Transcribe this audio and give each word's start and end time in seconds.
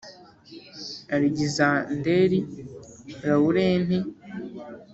alegisanderi, 1.13 2.39
lawurenti 3.25 3.97